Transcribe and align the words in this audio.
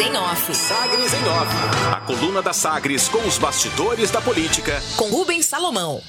em 0.00 0.16
Off. 0.16 0.54
Sagres 0.54 1.12
em 1.12 1.28
Off. 1.28 1.54
A 1.92 2.00
coluna 2.00 2.40
da 2.40 2.54
Sagres 2.54 3.06
com 3.06 3.18
os 3.28 3.36
bastidores 3.36 4.10
da 4.10 4.20
política. 4.20 4.80
Com 4.96 5.10
Rubens 5.10 5.44
Salomão. 5.44 6.00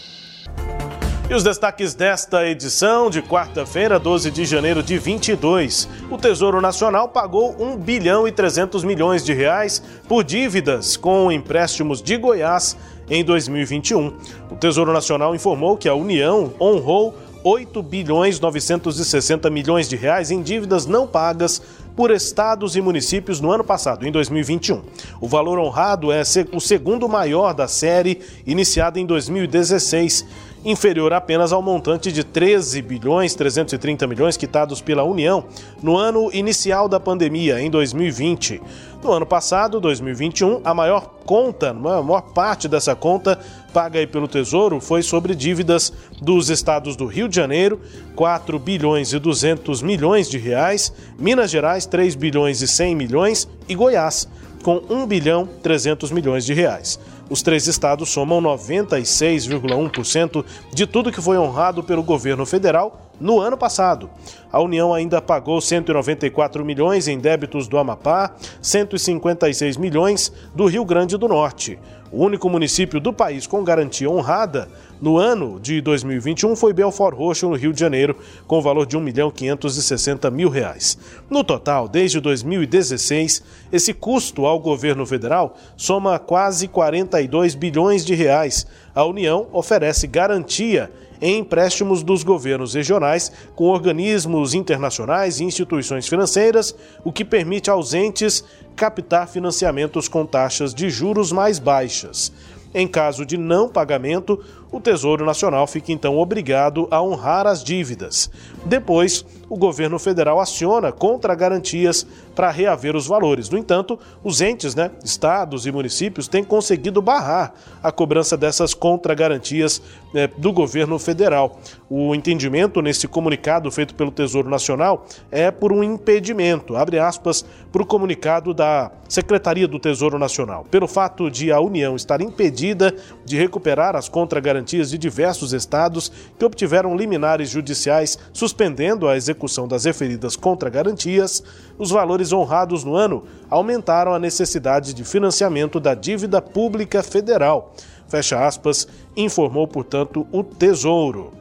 E 1.29 1.33
os 1.33 1.43
destaques 1.43 1.93
desta 1.93 2.47
edição 2.47 3.09
de 3.09 3.21
quarta-feira, 3.21 3.99
12 3.99 4.31
de 4.31 4.45
janeiro 4.45 4.81
de 4.81 4.97
22. 4.97 5.89
O 6.09 6.17
Tesouro 6.17 6.61
Nacional 6.61 7.09
pagou 7.09 7.55
1 7.59 7.77
bilhão 7.77 8.25
e 8.25 8.31
300 8.31 8.85
milhões 8.85 9.25
de 9.25 9.33
reais 9.33 9.83
por 10.07 10.23
dívidas 10.23 10.95
com 10.95 11.29
empréstimos 11.29 12.01
de 12.01 12.15
Goiás 12.15 12.77
em 13.09 13.25
2021. 13.25 14.17
O 14.49 14.55
Tesouro 14.55 14.93
Nacional 14.93 15.35
informou 15.35 15.75
que 15.75 15.89
a 15.89 15.93
União 15.93 16.53
honrou 16.61 17.13
8 17.43 17.81
bilhões 17.81 18.39
960 18.39 19.49
milhões 19.49 19.89
de 19.89 19.95
reais 19.95 20.31
em 20.31 20.41
dívidas 20.41 20.85
não 20.85 21.07
pagas 21.07 21.61
por 21.95 22.11
estados 22.11 22.75
e 22.75 22.81
municípios 22.81 23.39
no 23.39 23.51
ano 23.51 23.63
passado, 23.63 24.07
em 24.07 24.11
2021. 24.11 24.81
O 25.19 25.27
valor 25.27 25.59
honrado 25.59 26.11
é 26.11 26.21
o 26.53 26.59
segundo 26.59 27.07
maior 27.07 27.53
da 27.53 27.67
série, 27.67 28.21
iniciada 28.45 28.99
em 28.99 29.05
2016 29.05 30.25
inferior 30.63 31.11
apenas 31.13 31.51
ao 31.51 31.61
montante 31.61 32.11
de 32.11 32.23
13 32.23 32.81
bilhões 32.81 33.33
330 33.35 34.05
milhões 34.07 34.37
quitados 34.37 34.81
pela 34.81 35.03
União 35.03 35.45
no 35.81 35.97
ano 35.97 36.29
inicial 36.33 36.87
da 36.87 36.99
pandemia, 36.99 37.59
em 37.59 37.69
2020. 37.69 38.61
No 39.03 39.11
ano 39.11 39.25
passado, 39.25 39.79
2021, 39.79 40.61
a 40.63 40.73
maior 40.73 41.09
conta, 41.25 41.71
a 41.71 41.73
maior 41.73 42.21
parte 42.21 42.67
dessa 42.67 42.95
conta 42.95 43.39
paga 43.73 44.05
pelo 44.05 44.27
Tesouro 44.27 44.79
foi 44.79 45.01
sobre 45.01 45.33
dívidas 45.33 45.91
dos 46.21 46.49
estados 46.49 46.95
do 46.95 47.07
Rio 47.07 47.27
de 47.27 47.35
Janeiro, 47.35 47.79
4 48.15 48.59
bilhões 48.59 49.11
e 49.13 49.17
200 49.17 49.81
milhões 49.81 50.29
de 50.29 50.37
reais, 50.37 50.93
Minas 51.17 51.49
Gerais, 51.49 51.85
3 51.87 52.13
bilhões 52.15 52.61
e 52.61 52.67
100 52.67 52.95
milhões 52.95 53.49
e 53.67 53.73
Goiás, 53.73 54.27
com 54.61 54.81
1 54.89 55.07
bilhão 55.07 55.49
300 55.63 56.11
milhões 56.11 56.45
de 56.45 56.53
reais. 56.53 56.99
Os 57.31 57.41
três 57.41 57.65
estados 57.65 58.09
somam 58.09 58.41
96,1% 58.41 60.43
de 60.73 60.85
tudo 60.85 61.13
que 61.13 61.21
foi 61.21 61.37
honrado 61.37 61.81
pelo 61.81 62.03
governo 62.03 62.45
federal 62.45 63.09
no 63.21 63.39
ano 63.39 63.55
passado. 63.55 64.09
A 64.51 64.59
União 64.59 64.93
ainda 64.93 65.21
pagou 65.21 65.61
194 65.61 66.65
milhões 66.65 67.07
em 67.07 67.17
débitos 67.17 67.67
do 67.67 67.77
Amapá, 67.77 68.35
156 68.61 69.77
milhões 69.77 70.33
do 70.53 70.65
Rio 70.65 70.83
Grande 70.83 71.15
do 71.15 71.27
Norte. 71.27 71.79
O 72.11 72.25
único 72.25 72.49
município 72.49 72.99
do 72.99 73.13
país 73.13 73.47
com 73.47 73.63
garantia 73.63 74.09
honrada 74.09 74.67
no 75.01 75.17
ano 75.17 75.57
de 75.61 75.79
2021 75.79 76.57
foi 76.57 76.73
Belfort 76.73 77.15
Roxo, 77.15 77.47
no 77.47 77.55
Rio 77.55 77.71
de 77.71 77.79
Janeiro, 77.79 78.17
com 78.45 78.61
valor 78.61 78.85
de 78.85 78.97
1 78.97 78.99
milhão 78.99 79.31
560 79.31 80.29
mil 80.29 80.49
reais. 80.49 80.97
No 81.29 81.41
total, 81.41 81.87
desde 81.87 82.19
2016, 82.19 83.41
esse 83.71 83.93
custo 83.93 84.45
ao 84.45 84.59
governo 84.59 85.05
federal 85.05 85.55
soma 85.77 86.19
quase 86.19 86.67
42 86.67 87.55
bilhões 87.55 88.05
de 88.05 88.13
reais. 88.13 88.67
A 88.93 89.05
União 89.05 89.47
oferece 89.53 90.05
garantia 90.05 90.91
em 91.21 91.37
empréstimos 91.37 92.01
dos 92.01 92.23
governos 92.23 92.73
regionais 92.73 93.31
com 93.55 93.65
organismos 93.65 94.53
internacionais 94.53 95.39
e 95.39 95.43
instituições 95.43 96.07
financeiras, 96.07 96.75
o 97.03 97.11
que 97.11 97.23
permite 97.23 97.69
aos 97.69 97.93
entes 97.93 98.43
captar 98.75 99.27
financiamentos 99.27 100.07
com 100.07 100.25
taxas 100.25 100.73
de 100.73 100.89
juros 100.89 101.31
mais 101.31 101.59
baixas. 101.59 102.31
Em 102.73 102.87
caso 102.87 103.25
de 103.25 103.37
não 103.37 103.69
pagamento, 103.69 104.43
o 104.71 104.79
Tesouro 104.79 105.25
Nacional 105.25 105.67
fica 105.67 105.91
então 105.91 106.17
obrigado 106.17 106.87
a 106.89 107.01
honrar 107.01 107.45
as 107.45 107.63
dívidas. 107.63 108.31
Depois, 108.65 109.25
o 109.49 109.57
governo 109.57 109.99
federal 109.99 110.39
aciona 110.39 110.93
contra-garantias 110.93 112.07
para 112.33 112.49
reaver 112.49 112.95
os 112.95 113.05
valores. 113.05 113.49
No 113.49 113.57
entanto, 113.57 113.99
os 114.23 114.39
entes, 114.39 114.73
né, 114.73 114.91
estados 115.03 115.65
e 115.65 115.71
municípios 115.73 116.29
têm 116.29 116.41
conseguido 116.41 117.01
barrar 117.01 117.53
a 117.83 117.91
cobrança 117.91 118.37
dessas 118.37 118.73
contra-garantias 118.73 119.81
né, 120.13 120.29
do 120.37 120.53
governo 120.53 120.97
federal. 120.97 121.59
O 121.89 122.15
entendimento 122.15 122.81
nesse 122.81 123.09
comunicado 123.09 123.69
feito 123.69 123.93
pelo 123.93 124.09
Tesouro 124.09 124.49
Nacional 124.49 125.05
é 125.29 125.51
por 125.51 125.73
um 125.73 125.83
impedimento, 125.83 126.77
abre 126.77 126.97
aspas, 126.97 127.43
para 127.73 127.81
o 127.81 127.85
comunicado 127.85 128.53
da 128.53 128.89
Secretaria 129.09 129.67
do 129.67 129.79
Tesouro 129.79 130.17
Nacional. 130.17 130.65
Pelo 130.71 130.87
fato 130.87 131.29
de 131.29 131.51
a 131.51 131.59
União 131.59 131.97
estar 131.97 132.21
impedida 132.21 132.95
de 133.25 133.37
recuperar 133.37 133.97
as 133.97 134.07
contra-garantias 134.07 134.60
de 134.61 134.97
diversos 134.97 135.53
estados 135.53 136.11
que 136.37 136.45
obtiveram 136.45 136.95
liminares 136.95 137.49
judiciais 137.49 138.17
suspendendo 138.33 139.07
a 139.07 139.17
execução 139.17 139.67
das 139.67 139.85
referidas 139.85 140.35
contra-garantias, 140.35 141.43
os 141.77 141.89
valores 141.89 142.31
honrados 142.31 142.83
no 142.83 142.95
ano 142.95 143.23
aumentaram 143.49 144.13
a 144.13 144.19
necessidade 144.19 144.93
de 144.93 145.03
financiamento 145.03 145.79
da 145.79 145.93
dívida 145.93 146.41
pública 146.41 147.01
federal. 147.03 147.73
Fecha 148.07 148.45
aspas, 148.45 148.87
informou, 149.15 149.67
portanto, 149.67 150.27
o 150.31 150.43
Tesouro. 150.43 151.40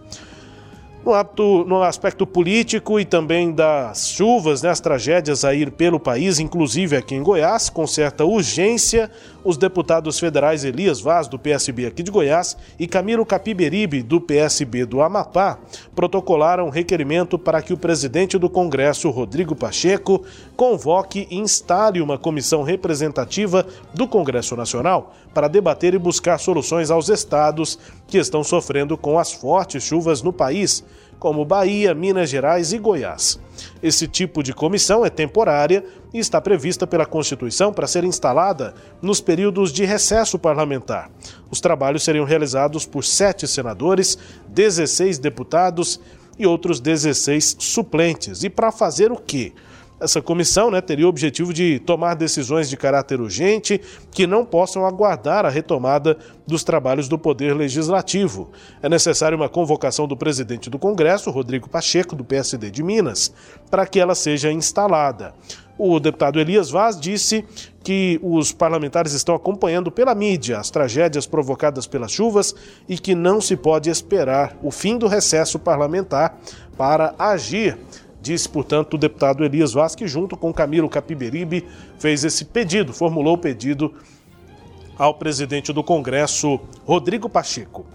No, 1.03 1.15
apto, 1.15 1.65
no, 1.65 1.83
aspecto 1.83 2.27
político 2.27 3.01
e 3.01 3.07
também 3.07 3.53
das 3.53 4.11
chuvas, 4.11 4.61
né, 4.61 4.69
as 4.69 4.81
tragédias 4.81 5.47
a 5.47 5.55
ir 5.55 5.71
pelo 5.71 5.99
país, 5.99 6.39
inclusive 6.39 6.95
aqui 6.95 7.15
em 7.15 7.23
Goiás, 7.23 7.71
com 7.71 7.87
certa 7.87 8.23
urgência, 8.27 9.11
os 9.43 9.57
deputados 9.57 10.19
federais 10.19 10.63
Elias 10.63 11.01
Vaz, 11.01 11.27
do 11.27 11.39
PSB 11.39 11.87
aqui 11.87 12.03
de 12.03 12.11
Goiás, 12.11 12.55
e 12.79 12.87
Camilo 12.87 13.25
Capiberibe, 13.25 14.03
do 14.03 14.21
PSB 14.21 14.85
do 14.85 15.01
Amapá, 15.01 15.59
protocolaram 15.95 16.69
requerimento 16.69 17.39
para 17.39 17.63
que 17.63 17.73
o 17.73 17.79
presidente 17.79 18.37
do 18.37 18.51
Congresso, 18.51 19.09
Rodrigo 19.09 19.57
Pacheco, 19.57 20.23
convoque 20.55 21.27
e 21.31 21.39
instale 21.39 22.03
uma 22.03 22.19
comissão 22.19 22.63
representativa 22.63 23.67
do 23.95 24.07
Congresso 24.07 24.55
Nacional 24.55 25.15
para 25.33 25.49
debater 25.49 25.95
e 25.95 25.99
buscar 25.99 26.39
soluções 26.39 26.91
aos 26.91 27.09
estados 27.09 27.79
que 28.07 28.19
estão 28.19 28.45
sofrendo 28.45 28.99
com 28.99 29.19
as 29.19 29.33
fortes 29.33 29.83
chuvas 29.83 30.21
no 30.21 30.33
país, 30.33 30.85
como 31.19 31.45
Bahia, 31.45 31.95
Minas 31.95 32.31
Gerais 32.31 32.73
e 32.73 32.79
Goiás. 32.79 33.39
Esse 33.83 34.09
tipo 34.09 34.43
de 34.43 34.55
comissão 34.55 35.05
é 35.05 35.11
temporária 35.11 35.85
e 36.13 36.19
está 36.19 36.41
prevista 36.41 36.87
pela 36.87 37.05
Constituição 37.05 37.73
para 37.73 37.87
ser 37.87 38.05
instalada 38.05 38.75
nos 39.03 39.21
períodos 39.21 39.71
de 39.73 39.85
recesso 39.85 40.39
parlamentar. 40.39 41.11
Os 41.51 41.61
trabalhos 41.61 42.03
seriam 42.03 42.25
realizados 42.25 42.87
por 42.87 43.05
sete 43.05 43.47
senadores, 43.47 44.19
16 44.49 45.19
deputados 45.19 46.01
e 46.39 46.47
outros 46.47 46.81
16 46.81 47.57
suplentes. 47.59 48.43
E 48.43 48.49
para 48.49 48.73
fazer 48.73 49.13
o 49.13 49.17
quê? 49.17 49.53
Essa 50.01 50.23
comissão 50.23 50.71
né, 50.71 50.81
teria 50.81 51.05
o 51.05 51.11
objetivo 51.11 51.53
de 51.53 51.79
tomar 51.81 52.15
decisões 52.15 52.71
de 52.71 52.77
caráter 52.77 53.21
urgente 53.21 53.79
que 54.11 54.27
não 54.27 54.47
possam 54.47 54.87
aguardar 54.87 55.45
a 55.45 55.51
retomada 55.51 56.17
dos 56.47 56.65
trabalhos 56.65 57.07
do 57.07 57.19
Poder 57.19 57.55
Legislativo. 57.55 58.51
É 58.83 58.89
necessária 58.89 59.37
uma 59.37 59.49
convocação 59.49 60.09
do 60.09 60.17
presidente 60.17 60.71
do 60.71 60.79
Congresso, 60.79 61.31
Rodrigo 61.31 61.69
Pacheco, 61.69 62.17
do 62.17 62.25
PSD 62.25 62.71
de 62.71 62.83
Minas, 62.83 63.31
para 63.71 63.87
que 63.87 64.01
ela 64.01 64.15
seja 64.15 64.51
instalada. 64.51 65.35
O 65.77 66.01
deputado 66.01 66.41
Elias 66.41 66.71
Vaz 66.71 66.99
disse 66.99 67.45
que 67.83 68.19
os 68.23 68.53
parlamentares 68.53 69.13
estão 69.13 69.35
acompanhando 69.35 69.91
pela 69.91 70.15
mídia 70.15 70.59
as 70.59 70.71
tragédias 70.71 71.27
provocadas 71.27 71.87
pelas 71.87 72.13
chuvas 72.13 72.55
e 72.89 72.99
que 72.99 73.15
não 73.15 73.41
se 73.41 73.57
pode 73.57 73.89
esperar 73.89 74.57
o 74.63 74.71
fim 74.71 74.97
do 74.99 75.07
recesso 75.07 75.59
parlamentar 75.59 76.39
para 76.77 77.15
agir 77.19 77.79
Disse, 78.21 78.49
portanto, 78.49 78.95
o 78.95 78.99
deputado 78.99 79.45
Elias 79.45 79.73
Vaz, 79.73 79.95
que 79.95 80.07
junto 80.07 80.37
com 80.37 80.53
Camilo 80.53 80.89
Capiberibe 80.89 81.67
fez 81.99 82.25
esse 82.25 82.45
pedido, 82.45 82.93
formulou 82.93 83.35
o 83.35 83.39
pedido 83.39 83.95
ao 84.99 85.15
presidente 85.15 85.73
do 85.73 85.83
Congresso, 85.83 86.61
Rodrigo 86.85 87.27
Pacheco. 87.27 87.87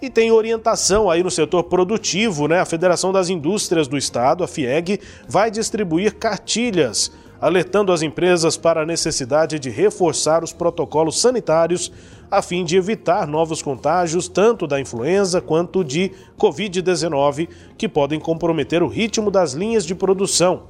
E 0.00 0.08
tem 0.08 0.32
orientação 0.32 1.10
aí 1.10 1.22
no 1.22 1.30
setor 1.30 1.64
produtivo, 1.64 2.48
né? 2.48 2.58
A 2.58 2.64
Federação 2.64 3.12
das 3.12 3.28
Indústrias 3.28 3.86
do 3.86 3.98
Estado, 3.98 4.42
a 4.42 4.48
FIEG, 4.48 4.98
vai 5.28 5.50
distribuir 5.50 6.14
cartilhas 6.14 7.12
alertando 7.44 7.92
as 7.92 8.00
empresas 8.00 8.56
para 8.56 8.80
a 8.80 8.86
necessidade 8.86 9.58
de 9.58 9.68
reforçar 9.68 10.42
os 10.42 10.50
protocolos 10.50 11.20
sanitários 11.20 11.92
a 12.30 12.40
fim 12.40 12.64
de 12.64 12.74
evitar 12.74 13.26
novos 13.26 13.60
contágios, 13.60 14.28
tanto 14.28 14.66
da 14.66 14.80
influenza 14.80 15.42
quanto 15.42 15.84
de 15.84 16.10
Covid-19, 16.38 17.46
que 17.76 17.86
podem 17.86 18.18
comprometer 18.18 18.82
o 18.82 18.88
ritmo 18.88 19.30
das 19.30 19.52
linhas 19.52 19.84
de 19.84 19.94
produção. 19.94 20.62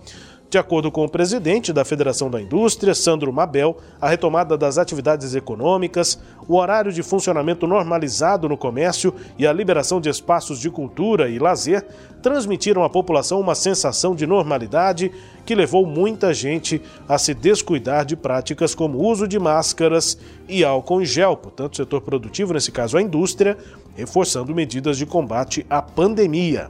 De 0.54 0.58
acordo 0.58 0.88
com 0.88 1.04
o 1.04 1.08
presidente 1.08 1.72
da 1.72 1.84
Federação 1.84 2.30
da 2.30 2.40
Indústria, 2.40 2.94
Sandro 2.94 3.32
Mabel, 3.32 3.76
a 4.00 4.08
retomada 4.08 4.56
das 4.56 4.78
atividades 4.78 5.34
econômicas, 5.34 6.16
o 6.46 6.54
horário 6.54 6.92
de 6.92 7.02
funcionamento 7.02 7.66
normalizado 7.66 8.48
no 8.48 8.56
comércio 8.56 9.12
e 9.36 9.48
a 9.48 9.52
liberação 9.52 10.00
de 10.00 10.08
espaços 10.08 10.60
de 10.60 10.70
cultura 10.70 11.28
e 11.28 11.40
lazer 11.40 11.84
transmitiram 12.22 12.84
à 12.84 12.88
população 12.88 13.40
uma 13.40 13.56
sensação 13.56 14.14
de 14.14 14.28
normalidade 14.28 15.10
que 15.44 15.56
levou 15.56 15.84
muita 15.84 16.32
gente 16.32 16.80
a 17.08 17.18
se 17.18 17.34
descuidar 17.34 18.04
de 18.04 18.14
práticas 18.14 18.76
como 18.76 18.98
o 18.98 19.08
uso 19.08 19.26
de 19.26 19.40
máscaras 19.40 20.16
e 20.48 20.62
álcool 20.62 21.02
em 21.02 21.04
gel. 21.04 21.36
Portanto, 21.36 21.72
o 21.72 21.76
setor 21.78 22.00
produtivo, 22.00 22.54
nesse 22.54 22.70
caso 22.70 22.96
a 22.96 23.02
indústria, 23.02 23.58
reforçando 23.96 24.54
medidas 24.54 24.96
de 24.96 25.04
combate 25.04 25.66
à 25.68 25.82
pandemia. 25.82 26.68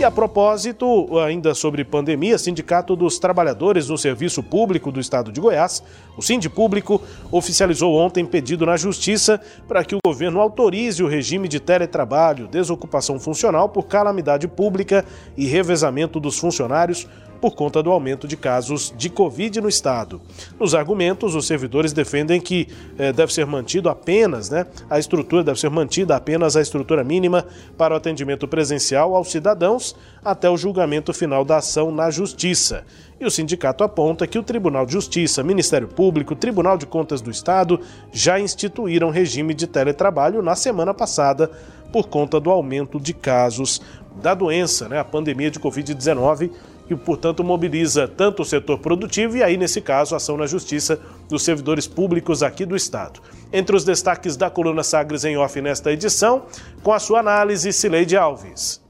E 0.00 0.04
a 0.04 0.10
propósito, 0.10 1.18
ainda 1.18 1.54
sobre 1.54 1.84
pandemia, 1.84 2.38
Sindicato 2.38 2.96
dos 2.96 3.18
Trabalhadores 3.18 3.90
no 3.90 3.98
Serviço 3.98 4.42
Público 4.42 4.90
do 4.90 4.98
Estado 4.98 5.30
de 5.30 5.38
Goiás, 5.42 5.82
o 6.20 6.22
Sind 6.22 6.46
Público, 6.50 7.00
oficializou 7.32 7.96
ontem 7.96 8.26
pedido 8.26 8.66
na 8.66 8.76
Justiça 8.76 9.40
para 9.66 9.82
que 9.82 9.94
o 9.94 9.98
governo 10.04 10.38
autorize 10.38 11.02
o 11.02 11.08
regime 11.08 11.48
de 11.48 11.58
teletrabalho, 11.58 12.46
desocupação 12.46 13.18
funcional 13.18 13.70
por 13.70 13.86
calamidade 13.86 14.46
pública 14.46 15.02
e 15.34 15.46
revezamento 15.46 16.20
dos 16.20 16.38
funcionários 16.38 17.08
por 17.40 17.54
conta 17.54 17.82
do 17.82 17.90
aumento 17.90 18.28
de 18.28 18.36
casos 18.36 18.92
de 18.96 19.08
Covid 19.08 19.62
no 19.62 19.68
estado. 19.68 20.20
Nos 20.58 20.74
argumentos, 20.74 21.34
os 21.34 21.46
servidores 21.46 21.92
defendem 21.92 22.38
que 22.38 22.68
eh, 22.98 23.12
deve 23.12 23.32
ser 23.32 23.46
mantido 23.46 23.88
apenas, 23.88 24.50
né, 24.50 24.66
a 24.90 24.98
estrutura 24.98 25.42
deve 25.42 25.58
ser 25.58 25.70
mantida 25.70 26.14
apenas 26.14 26.54
a 26.54 26.60
estrutura 26.60 27.02
mínima 27.02 27.46
para 27.78 27.94
o 27.94 27.96
atendimento 27.96 28.46
presencial 28.46 29.14
aos 29.14 29.30
cidadãos 29.30 29.96
até 30.22 30.50
o 30.50 30.56
julgamento 30.56 31.14
final 31.14 31.44
da 31.44 31.56
ação 31.56 31.90
na 31.90 32.10
Justiça. 32.10 32.84
E 33.20 33.26
o 33.26 33.30
sindicato 33.30 33.84
aponta 33.84 34.26
que 34.26 34.38
o 34.38 34.42
Tribunal 34.42 34.86
de 34.86 34.92
Justiça, 34.92 35.42
Ministério 35.42 35.86
Público, 35.86 36.34
Tribunal 36.34 36.78
de 36.78 36.86
Contas 36.86 37.20
do 37.20 37.30
Estado 37.30 37.78
já 38.10 38.40
instituíram 38.40 39.10
regime 39.10 39.52
de 39.52 39.66
teletrabalho 39.66 40.40
na 40.40 40.56
semana 40.56 40.94
passada 40.94 41.50
por 41.92 42.08
conta 42.08 42.40
do 42.40 42.50
aumento 42.50 42.98
de 42.98 43.12
casos 43.12 43.82
da 44.22 44.32
doença, 44.32 44.88
né, 44.88 44.98
a 44.98 45.04
pandemia 45.04 45.50
de 45.50 45.60
Covid-19 45.60 46.50
que, 46.88 46.96
portanto, 46.96 47.44
mobiliza 47.44 48.08
tanto 48.08 48.42
o 48.42 48.44
setor 48.44 48.78
produtivo 48.78 49.36
e 49.36 49.44
aí, 49.44 49.56
nesse 49.56 49.80
caso, 49.80 50.14
a 50.14 50.16
ação 50.16 50.36
na 50.36 50.46
justiça 50.46 50.98
dos 51.28 51.44
servidores 51.44 51.86
públicos 51.86 52.42
aqui 52.42 52.66
do 52.66 52.74
Estado. 52.74 53.20
Entre 53.52 53.76
os 53.76 53.84
destaques 53.84 54.36
da 54.36 54.50
coluna 54.50 54.82
Sagres 54.82 55.24
em 55.24 55.36
Off 55.36 55.60
nesta 55.60 55.92
edição, 55.92 56.46
com 56.82 56.92
a 56.92 56.98
sua 56.98 57.20
análise, 57.20 57.72
Cileide 57.72 58.16
Alves. 58.16 58.89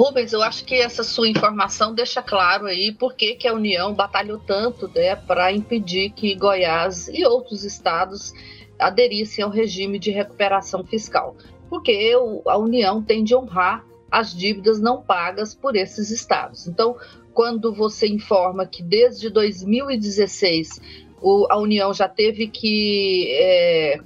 Rubens, 0.00 0.32
eu 0.32 0.42
acho 0.42 0.64
que 0.64 0.76
essa 0.76 1.04
sua 1.04 1.28
informação 1.28 1.94
deixa 1.94 2.22
claro 2.22 2.64
aí 2.64 2.90
por 2.90 3.12
que, 3.12 3.34
que 3.34 3.46
a 3.46 3.52
União 3.52 3.92
batalhou 3.92 4.38
tanto 4.38 4.88
né, 4.88 5.14
para 5.14 5.52
impedir 5.52 6.08
que 6.12 6.34
Goiás 6.34 7.06
e 7.08 7.22
outros 7.26 7.64
estados 7.64 8.32
aderissem 8.78 9.44
ao 9.44 9.50
regime 9.50 9.98
de 9.98 10.10
recuperação 10.10 10.82
fiscal. 10.82 11.36
Porque 11.68 12.14
a 12.46 12.56
União 12.56 13.02
tem 13.02 13.22
de 13.22 13.36
honrar 13.36 13.84
as 14.10 14.34
dívidas 14.34 14.80
não 14.80 15.02
pagas 15.02 15.54
por 15.54 15.76
esses 15.76 16.10
estados. 16.10 16.66
Então, 16.66 16.96
quando 17.34 17.70
você 17.70 18.08
informa 18.08 18.64
que 18.64 18.82
desde 18.82 19.28
2016 19.28 20.80
o, 21.20 21.46
a 21.50 21.58
União 21.58 21.92
já 21.92 22.08
teve 22.08 22.46
que 22.46 23.28
é, 23.38 24.00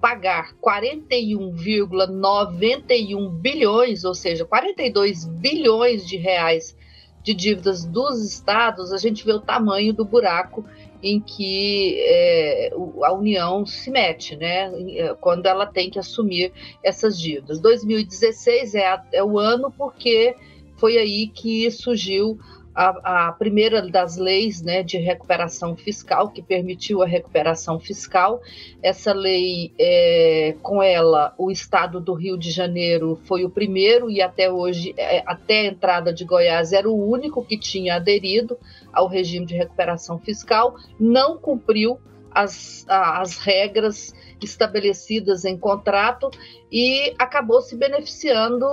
pagar 0.00 0.54
41,91 0.62 3.30
bilhões, 3.30 4.04
ou 4.04 4.14
seja, 4.14 4.44
42 4.44 5.24
bilhões 5.24 6.06
de 6.06 6.16
reais 6.16 6.76
de 7.22 7.34
dívidas 7.34 7.84
dos 7.84 8.24
estados, 8.24 8.92
a 8.92 8.96
gente 8.96 9.24
vê 9.24 9.32
o 9.32 9.40
tamanho 9.40 9.92
do 9.92 10.04
buraco 10.04 10.64
em 11.02 11.20
que 11.20 11.96
é, 12.00 12.70
a 13.04 13.12
União 13.12 13.66
se 13.66 13.90
mete, 13.90 14.36
né? 14.36 14.70
É, 14.96 15.14
quando 15.20 15.46
ela 15.46 15.66
tem 15.66 15.90
que 15.90 15.98
assumir 15.98 16.52
essas 16.82 17.20
dívidas. 17.20 17.60
2016 17.60 18.74
é, 18.74 18.86
a, 18.86 19.04
é 19.12 19.22
o 19.22 19.38
ano 19.38 19.70
porque 19.76 20.34
foi 20.76 20.96
aí 20.96 21.26
que 21.28 21.70
surgiu 21.70 22.38
a, 22.78 23.26
a, 23.28 23.32
primeira 23.32 23.82
das 23.82 24.16
leis 24.16 24.62
né, 24.62 24.84
de 24.84 24.98
recuperação 24.98 25.74
fiscal, 25.74 26.28
que 26.28 26.40
permitiu 26.40 27.02
a 27.02 27.06
recuperação 27.06 27.80
fiscal. 27.80 28.40
Essa 28.80 29.12
lei, 29.12 29.72
é, 29.76 30.54
com 30.62 30.80
ela, 30.80 31.34
o 31.36 31.50
estado 31.50 31.98
do 31.98 32.14
Rio 32.14 32.38
de 32.38 32.52
Janeiro 32.52 33.18
foi 33.24 33.44
o 33.44 33.50
primeiro 33.50 34.08
e 34.08 34.22
até 34.22 34.48
hoje, 34.48 34.94
é, 34.96 35.24
até 35.26 35.62
a 35.62 35.66
entrada 35.66 36.12
de 36.12 36.24
Goiás, 36.24 36.72
era 36.72 36.88
o 36.88 37.10
único 37.10 37.44
que 37.44 37.58
tinha 37.58 37.96
aderido 37.96 38.56
ao 38.92 39.08
regime 39.08 39.44
de 39.44 39.56
recuperação 39.56 40.16
fiscal, 40.20 40.76
não 41.00 41.36
cumpriu 41.36 41.98
as, 42.30 42.84
as 42.88 43.38
regras 43.38 44.14
estabelecidas 44.40 45.44
em 45.44 45.56
contrato 45.56 46.30
e 46.70 47.14
acabou 47.18 47.60
se 47.60 47.76
beneficiando 47.76 48.66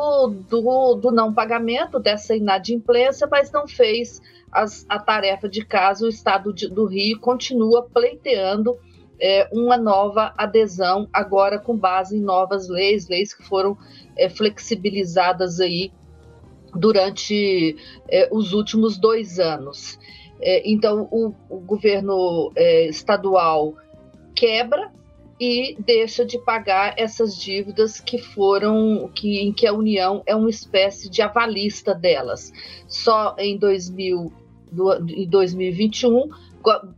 do, 0.50 0.96
do 0.96 1.12
não 1.12 1.34
pagamento 1.34 2.00
dessa 2.00 2.36
inadimplência, 2.36 3.28
mas 3.30 3.52
não 3.52 3.68
fez 3.68 4.22
as, 4.52 4.86
a 4.88 5.00
tarefa 5.00 5.50
de 5.50 5.66
casa. 5.66 6.06
O 6.06 6.10
Estado 6.10 6.54
de, 6.54 6.68
do 6.68 6.86
Rio 6.86 7.20
continua 7.20 7.84
pleiteando 7.84 8.78
é, 9.20 9.48
uma 9.52 9.78
nova 9.78 10.34
adesão, 10.38 11.08
agora 11.12 11.58
com 11.58 11.76
base 11.76 12.18
em 12.18 12.22
novas 12.22 12.68
leis, 12.68 13.08
leis 13.08 13.34
que 13.34 13.44
foram 13.44 13.78
é, 14.18 14.30
flexibilizadas 14.30 15.60
aí 15.60 15.92
durante 16.74 17.78
é, 18.10 18.28
os 18.32 18.54
últimos 18.54 18.98
dois 18.98 19.40
anos. 19.40 19.98
É, 20.42 20.70
então, 20.70 21.08
o, 21.12 21.34
o 21.50 21.60
governo 21.60 22.52
é, 22.56 22.88
estadual 22.88 23.76
quebra 24.34 24.92
e 25.40 25.76
deixa 25.80 26.26
de 26.26 26.40
pagar 26.40 26.94
essas 26.98 27.36
dívidas 27.36 28.00
que 28.00 28.18
foram 28.18 29.10
que 29.14 29.40
em 29.40 29.52
que 29.52 29.68
a 29.68 29.74
União 29.74 30.24
é 30.26 30.36
uma 30.36 30.50
espécie 30.50 31.10
de 31.10 31.22
avalista 31.22 31.94
delas. 31.94 32.52
Só 32.88 33.36
em 33.38 33.58
2000 33.58 34.32
do, 34.72 34.94
em 35.10 35.28
2021 35.28 36.30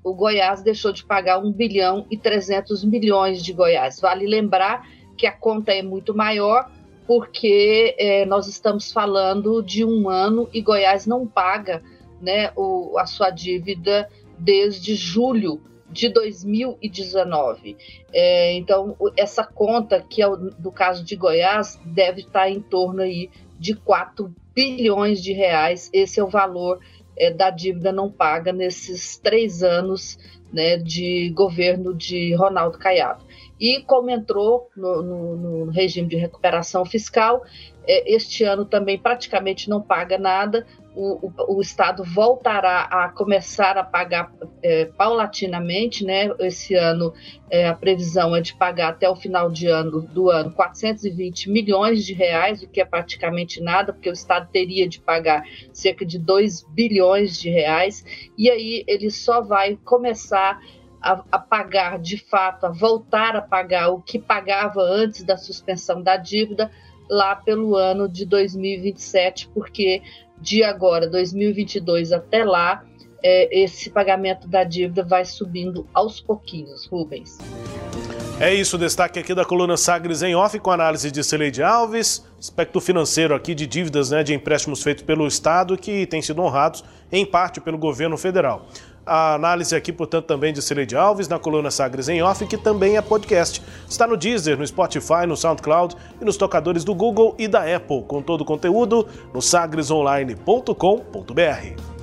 o 0.04 0.14
Goiás 0.14 0.62
deixou 0.62 0.94
de 0.94 1.04
pagar 1.04 1.40
1 1.40 1.52
bilhão 1.52 2.06
e 2.10 2.18
300 2.18 2.86
milhões 2.86 3.44
de 3.44 3.52
Goiás. 3.54 4.00
Vale 4.00 4.26
lembrar 4.26 4.88
que 5.18 5.28
a 5.28 5.32
conta 5.32 5.74
é 5.74 5.82
muito 5.82 6.16
maior 6.16 6.70
porque 7.06 7.96
é, 7.98 8.26
nós 8.26 8.48
estamos 8.48 8.92
falando 8.92 9.62
de 9.64 9.84
um 9.84 10.10
ano 10.10 10.48
e 10.54 10.62
Goiás 10.62 11.08
não 11.08 11.26
paga 11.26 11.82
né, 12.22 12.52
o, 12.56 12.98
a 12.98 13.06
sua 13.06 13.30
dívida 13.30 14.10
desde 14.38 14.96
julho 14.96 15.62
de 15.90 16.10
2019. 16.10 17.78
É, 18.14 18.54
então, 18.54 18.96
essa 19.16 19.44
conta, 19.44 20.02
que 20.02 20.22
é 20.22 20.28
o, 20.28 20.36
do 20.36 20.72
caso 20.72 21.04
de 21.04 21.16
Goiás, 21.16 21.80
deve 21.86 22.22
estar 22.22 22.50
em 22.50 22.62
torno 22.62 23.02
aí 23.02 23.30
de 23.60 23.76
4 23.76 24.34
bilhões 24.54 25.22
de 25.22 25.34
reais. 25.34 25.90
Esse 25.94 26.20
é 26.20 26.24
o 26.24 26.28
valor 26.28 26.80
é, 27.18 27.32
da 27.32 27.50
dívida 27.50 27.92
não 27.92 28.12
paga 28.12 28.54
nesses 28.54 29.18
três 29.18 29.64
anos 29.64 30.18
né, 30.52 30.78
de 30.78 31.30
governo 31.32 31.94
de 31.94 32.34
Ronaldo 32.36 32.78
Caiado. 32.78 33.26
E 33.60 33.82
como 33.82 34.10
entrou 34.10 34.70
no, 34.76 35.02
no, 35.02 35.36
no 35.66 35.72
regime 35.72 36.08
de 36.08 36.16
recuperação 36.16 36.86
fiscal, 36.86 37.44
é, 37.88 38.14
este 38.14 38.44
ano 38.44 38.66
também 38.66 39.00
praticamente 39.00 39.70
não 39.70 39.82
paga 39.82 40.18
nada, 40.18 40.66
o, 40.98 41.28
o, 41.28 41.58
o, 41.58 41.62
Estado 41.62 42.04
voltará 42.04 42.82
a 42.82 43.10
começar 43.10 43.78
a 43.78 43.84
pagar 43.84 44.34
é, 44.64 44.86
paulatinamente, 44.86 46.04
né? 46.04 46.30
Esse 46.40 46.74
ano 46.74 47.14
é, 47.52 47.68
a 47.68 47.76
previsão 47.76 48.36
é 48.36 48.42
de 48.42 48.56
pagar 48.56 48.90
até 48.90 49.08
o 49.08 49.16
final 49.16 49.52
de 49.52 49.68
ano 49.68 50.02
do 50.02 50.32
ano 50.32 50.52
420 50.52 51.52
milhões 51.52 52.04
de 52.04 52.14
reais, 52.14 52.64
o 52.64 52.68
que 52.68 52.82
é 52.82 52.86
praticamente 52.86 53.62
nada, 53.62 53.94
porque 53.94 54.10
o 54.10 54.14
Estado 54.14 54.50
teria 54.52 54.90
de 54.90 55.00
pagar 55.00 55.44
cerca 55.72 56.04
de 56.04 56.18
2 56.18 56.64
bilhões 56.70 57.40
de 57.40 57.52
reais, 57.52 58.04
e 58.36 58.50
aí 58.50 58.84
ele 58.88 59.12
só 59.12 59.40
vai 59.40 59.78
começar 59.86 60.60
a, 61.00 61.24
a, 61.32 61.38
pagar 61.38 62.00
de 62.00 62.18
fato, 62.18 62.66
a 62.66 62.70
voltar 62.70 63.36
a 63.36 63.42
pagar 63.42 63.90
o 63.90 64.02
que 64.02 64.18
pagava 64.18 64.82
antes 64.82 65.24
da 65.24 65.38
suspensão 65.38 66.02
da 66.02 66.18
dívida 66.18 66.72
lá 67.10 67.36
pelo 67.36 67.76
ano 67.76 68.08
de 68.08 68.26
2027, 68.26 69.50
porque 69.54 70.02
de 70.40 70.64
agora, 70.64 71.08
2022 71.08 72.12
até 72.12 72.44
lá, 72.44 72.84
é, 73.24 73.64
esse 73.64 73.90
pagamento 73.90 74.48
da 74.48 74.64
dívida 74.64 75.04
vai 75.04 75.26
subindo 75.26 75.88
aos 75.94 76.20
pouquinhos, 76.22 76.86
Rubens. 76.86 77.38
É 78.40 78.54
isso, 78.54 78.78
destaque 78.78 79.18
aqui 79.18 79.34
da 79.34 79.44
coluna 79.44 79.76
Sagres 79.76 80.22
em 80.22 80.36
off 80.36 80.60
com 80.60 80.70
análise 80.70 81.10
de 81.10 81.24
Celeide 81.24 81.64
Alves, 81.64 82.24
aspecto 82.38 82.80
financeiro 82.80 83.34
aqui 83.34 83.56
de 83.56 83.66
dívidas 83.66 84.12
né, 84.12 84.22
de 84.22 84.32
empréstimos 84.32 84.84
feitos 84.84 85.04
pelo 85.04 85.26
Estado 85.26 85.76
que 85.76 86.06
têm 86.06 86.22
sido 86.22 86.44
honrados 86.44 86.84
em 87.12 87.26
parte 87.26 87.60
pelo 87.60 87.80
governo 87.80 88.16
federal. 88.16 88.68
A 89.08 89.36
análise 89.36 89.76
aqui, 89.76 89.94
portanto, 89.94 90.26
também 90.26 90.52
de 90.52 90.62
Celeide 90.62 90.96
Alves 90.96 91.30
na 91.30 91.40
coluna 91.40 91.72
Sagres 91.72 92.10
em 92.10 92.22
Off, 92.22 92.46
que 92.46 92.58
também 92.58 92.98
é 92.98 93.02
podcast. 93.02 93.64
Está 93.90 94.06
no 94.06 94.18
Deezer, 94.18 94.58
no 94.58 94.68
Spotify, 94.68 95.26
no 95.26 95.38
SoundCloud 95.38 95.96
e 96.22 96.26
nos 96.26 96.36
tocadores 96.36 96.84
do 96.84 96.94
Google 96.94 97.34
e 97.40 97.48
da 97.48 97.64
Apple, 97.76 98.04
com 98.04 98.22
todo 98.22 98.42
o 98.42 98.46
conteúdo 98.46 99.08
no 99.34 99.42
sagresonline.com.br. 99.42 101.98